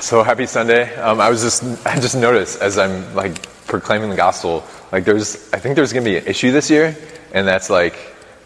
[0.00, 0.94] So happy Sunday.
[0.96, 5.52] Um, I was just, I just noticed as I'm like proclaiming the gospel, like there's,
[5.52, 6.96] I think there's going to be an issue this year,
[7.32, 7.96] and that's like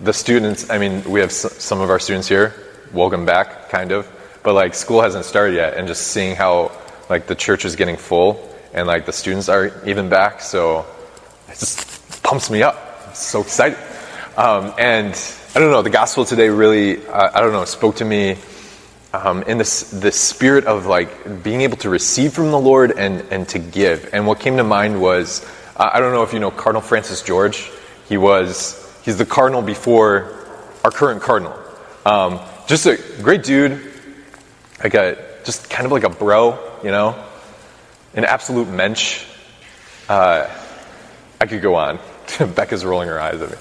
[0.00, 0.70] the students.
[0.70, 2.54] I mean, we have s- some of our students here.
[2.92, 4.08] Welcome back, kind of,
[4.42, 6.72] but like school hasn't started yet, and just seeing how
[7.08, 10.86] like the church is getting full, and like the students are even back, so
[11.48, 12.76] it just pumps me up.
[13.08, 13.78] I'm so excited.
[14.36, 15.12] Um, and
[15.54, 18.38] I don't know, the gospel today really, uh, I don't know, spoke to me
[19.12, 23.22] um, in this, this spirit of like being able to receive from the Lord and,
[23.30, 24.10] and to give.
[24.12, 25.44] And what came to mind was
[25.76, 27.70] uh, I don't know if you know Cardinal Francis George.
[28.08, 30.36] He was he's the cardinal before
[30.84, 31.58] our current cardinal.
[32.04, 33.80] Um, just a great dude,
[34.82, 37.22] like a just kind of like a bro, you know,
[38.14, 39.24] an absolute mensch.
[40.08, 40.48] Uh,
[41.40, 41.98] I could go on.
[42.54, 43.56] Becca's rolling her eyes at me.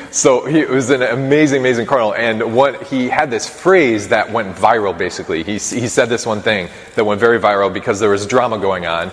[0.10, 4.56] so he was an amazing, amazing cardinal, and what he had this phrase that went
[4.56, 4.96] viral.
[4.96, 8.58] Basically, he he said this one thing that went very viral because there was drama
[8.58, 9.10] going on,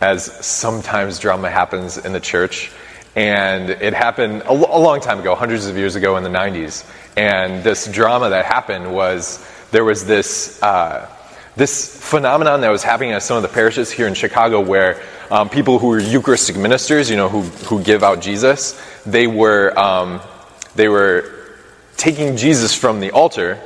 [0.00, 2.70] as sometimes drama happens in the church,
[3.16, 6.88] and it happened a, a long time ago, hundreds of years ago in the '90s.
[7.16, 10.62] And this drama that happened was there was this.
[10.62, 11.08] Uh,
[11.56, 15.48] this phenomenon that was happening at some of the parishes here in Chicago where um,
[15.48, 20.20] people who were Eucharistic ministers, you know, who, who give out Jesus, they were, um,
[20.74, 21.40] they were
[21.96, 23.60] taking Jesus from the altar,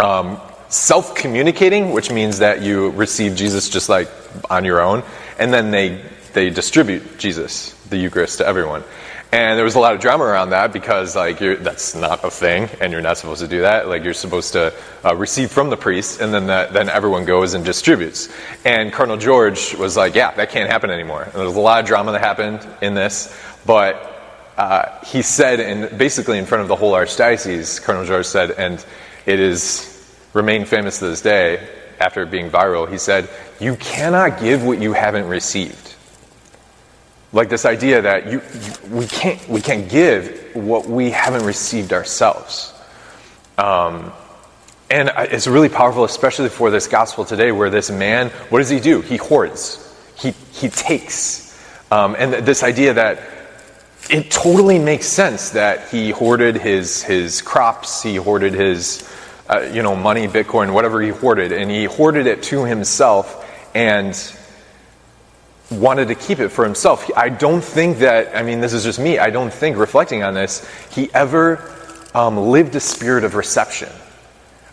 [0.00, 4.08] um, self communicating, which means that you receive Jesus just like
[4.48, 5.02] on your own,
[5.38, 8.82] and then they, they distribute Jesus, the Eucharist, to everyone.
[9.32, 12.68] And there was a lot of drama around that because, like, that's not a thing,
[12.82, 13.88] and you're not supposed to do that.
[13.88, 17.54] Like, you're supposed to uh, receive from the priest, and then that, then everyone goes
[17.54, 18.28] and distributes.
[18.66, 21.80] And Cardinal George was like, "Yeah, that can't happen anymore." And there was a lot
[21.80, 26.68] of drama that happened in this, but uh, he said, and basically in front of
[26.68, 28.84] the whole archdiocese, Cardinal George said, and
[29.24, 29.88] it is
[30.34, 31.66] remained famous to this day
[31.98, 32.86] after being viral.
[32.86, 35.94] He said, "You cannot give what you haven't received."
[37.32, 41.92] Like this idea that you, you, we can't we can't give what we haven't received
[41.92, 42.72] ourselves.
[43.58, 44.12] Um,
[44.90, 48.80] and it's really powerful especially for this gospel today where this man what does he
[48.80, 49.00] do?
[49.00, 49.78] He hoards.
[50.16, 51.48] He he takes.
[51.90, 53.20] Um, and this idea that
[54.10, 59.08] it totally makes sense that he hoarded his his crops he hoarded his
[59.48, 64.14] uh, you know money bitcoin whatever he hoarded and he hoarded it to himself and
[65.72, 67.10] wanted to keep it for himself.
[67.16, 70.34] I don't think that, I mean, this is just me, I don't think, reflecting on
[70.34, 71.72] this, he ever
[72.14, 73.88] um, lived a spirit of reception.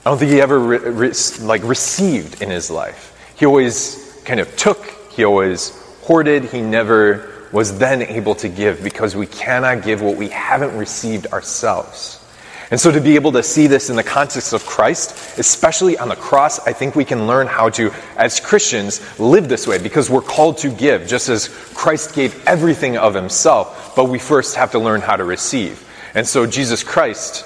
[0.06, 3.16] I don't think he ever re- re- like received in his life.
[3.38, 5.70] He always kind of took, he always
[6.02, 10.78] hoarded, he never was then able to give because we cannot give what we haven't
[10.78, 12.24] received ourselves.
[12.72, 16.10] And so, to be able to see this in the context of Christ, especially on
[16.10, 20.08] the cross, I think we can learn how to, as Christians, live this way because
[20.08, 24.72] we're called to give, just as Christ gave everything of himself, but we first have
[24.72, 25.84] to learn how to receive.
[26.14, 27.44] And so, Jesus Christ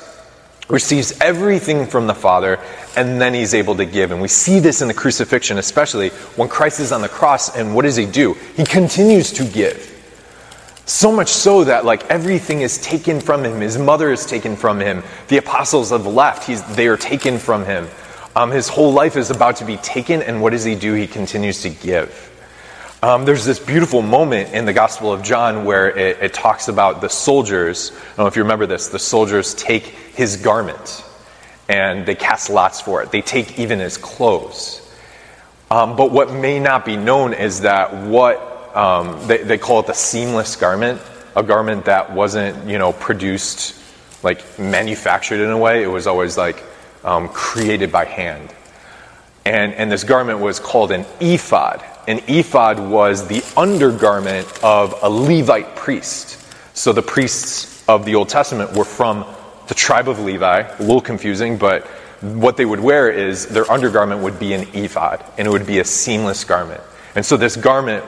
[0.67, 2.59] receives everything from the Father,
[2.97, 4.12] and then he's able to give.
[4.12, 7.73] And we see this in the crucifixion, especially when Christ is on the cross, and
[7.73, 8.33] what does he do?
[8.57, 9.92] He continues to give.
[10.85, 13.61] So much so that like everything is taken from him.
[13.61, 15.03] His mother is taken from him.
[15.29, 16.45] The apostles have left.
[16.45, 17.88] He's, they are taken from him.
[18.35, 20.94] Um, his whole life is about to be taken, and what does he do?
[20.94, 22.31] He continues to give.
[23.03, 27.01] Um, there's this beautiful moment in the Gospel of John where it, it, talks about
[27.01, 27.91] the soldiers.
[27.91, 28.88] I don't know if you remember this.
[28.88, 31.03] The soldiers take his garment
[31.67, 33.11] and they cast lots for it.
[33.11, 34.79] They take even his clothes.
[35.69, 39.88] Um, but what may not be known is that what um, they, they call it
[39.88, 41.01] the seamless garment,
[41.35, 43.75] a garment that wasn't, you know, produced,
[44.23, 45.84] like manufactured in a way.
[45.84, 46.63] It was always like
[47.03, 48.53] um, created by hand.
[49.45, 51.83] And, and this garment was called an ephod.
[52.07, 56.39] An ephod was the undergarment of a Levite priest.
[56.73, 59.25] So the priests of the Old Testament were from
[59.67, 60.62] the tribe of Levi.
[60.62, 61.85] A little confusing, but
[62.22, 65.79] what they would wear is their undergarment would be an ephod, and it would be
[65.79, 66.81] a seamless garment.
[67.15, 68.06] And so this garment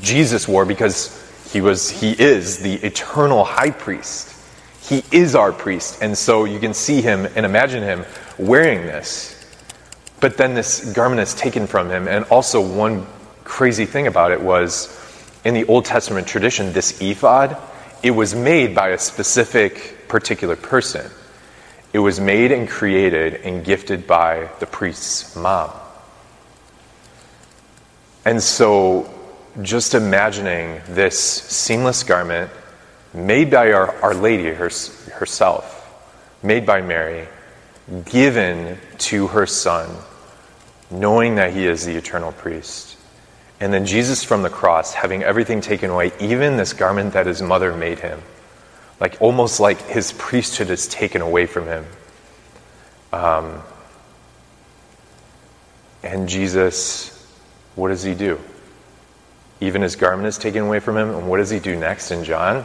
[0.00, 1.18] Jesus wore because
[1.52, 4.28] he was he is the eternal high priest.
[4.80, 6.02] He is our priest.
[6.02, 8.04] And so you can see him and imagine him
[8.38, 9.38] wearing this.
[10.20, 12.08] But then this garment is taken from him.
[12.08, 13.06] And also one
[13.44, 14.98] crazy thing about it was
[15.44, 17.56] in the Old Testament tradition, this ephod,
[18.02, 21.10] it was made by a specific particular person.
[21.92, 25.70] It was made and created and gifted by the priest's mom.
[28.24, 29.12] And so
[29.60, 32.50] just imagining this seamless garment
[33.12, 34.70] made by our, our Lady her,
[35.12, 35.78] herself,
[36.42, 37.28] made by Mary,
[38.06, 39.94] given to her son,
[40.90, 42.96] knowing that he is the eternal priest.
[43.60, 47.42] And then Jesus from the cross, having everything taken away, even this garment that his
[47.42, 48.20] mother made him,
[48.98, 51.86] like almost like his priesthood is taken away from him.
[53.12, 53.62] Um,
[56.02, 57.10] and Jesus,
[57.74, 58.40] what does he do?
[59.62, 61.10] Even his garment is taken away from him.
[61.10, 62.64] And what does he do next in John?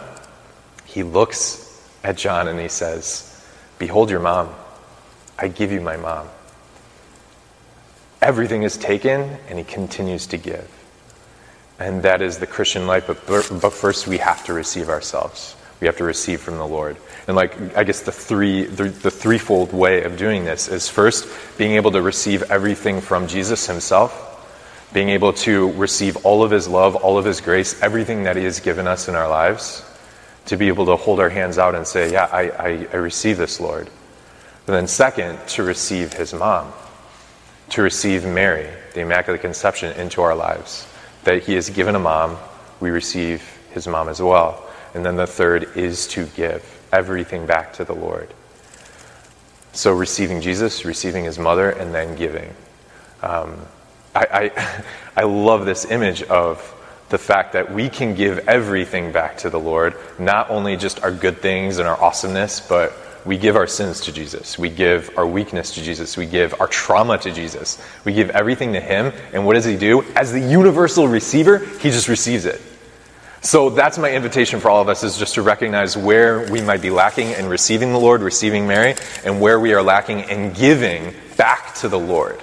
[0.84, 1.64] He looks
[2.04, 3.46] at John and he says,
[3.78, 4.50] Behold your mom.
[5.38, 6.28] I give you my mom.
[8.20, 10.68] Everything is taken, and he continues to give.
[11.78, 13.06] And that is the Christian life.
[13.06, 15.56] But, but first, we have to receive ourselves.
[15.80, 16.98] We have to receive from the Lord.
[17.28, 21.28] And like I guess the three the, the threefold way of doing this is first
[21.60, 24.27] being able to receive everything from Jesus himself,
[24.94, 28.44] being able to receive all of his love, all of his grace, everything that he
[28.44, 29.84] has given us in our lives,
[30.46, 33.38] to be able to hold our hands out and say, Yeah, I, I, I receive
[33.38, 33.90] this, Lord.
[34.68, 36.72] And then second, to receive his mom,
[37.70, 40.88] to receive Mary, the Immaculate Conception, into our lives.
[41.24, 42.38] That he has given a mom,
[42.80, 43.42] we receive
[43.72, 44.64] his mom as well.
[44.94, 48.34] And then the third is to give everything back to the Lord.
[49.74, 52.54] So receiving Jesus, receiving his mother, and then giving.
[53.22, 53.60] Um,
[54.18, 54.84] I, I,
[55.16, 56.74] I love this image of
[57.10, 61.12] the fact that we can give everything back to the Lord, not only just our
[61.12, 62.94] good things and our awesomeness, but
[63.26, 64.58] we give our sins to Jesus.
[64.58, 66.18] We give our weakness to Jesus.
[66.18, 67.82] We give our trauma to Jesus.
[68.06, 69.14] We give everything to Him.
[69.34, 70.04] And what does He do?
[70.16, 72.62] As the universal receiver, He just receives it.
[73.42, 76.82] So that's my invitation for all of us is just to recognize where we might
[76.82, 81.14] be lacking in receiving the Lord, receiving Mary, and where we are lacking in giving
[81.38, 82.42] back to the Lord.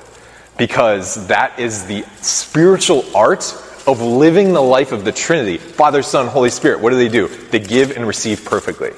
[0.57, 3.43] Because that is the spiritual art
[3.87, 6.81] of living the life of the Trinity Father, Son, Holy Spirit.
[6.81, 7.29] What do they do?
[7.29, 8.93] They give and receive perfectly.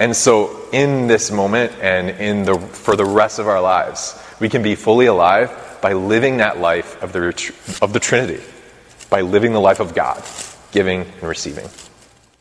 [0.00, 4.48] And so, in this moment and in the, for the rest of our lives, we
[4.48, 7.28] can be fully alive by living that life of the,
[7.82, 8.42] of the Trinity,
[9.10, 10.22] by living the life of God
[10.72, 11.68] giving and receiving.